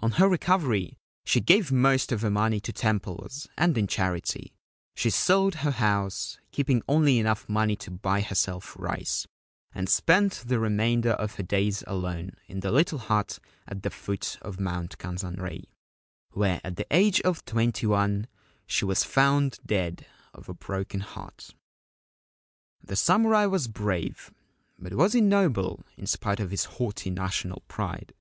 [0.00, 4.52] On her recovery she gave most of her money to temples, and in charity;
[4.96, 9.28] she sold her house, keeping only enough money to buy herself rice,
[9.72, 13.38] and spent the remainder of her days alone in the little hut
[13.68, 15.62] at the foot of Mount Kenzanrei,
[16.32, 18.26] where at the age of twenty one
[18.66, 21.54] she was found dead of a broken heart.
[22.82, 24.32] The samurai was brave;
[24.76, 28.12] but was he noble in spite of his haughty national pride